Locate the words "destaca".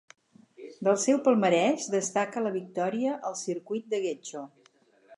1.97-2.45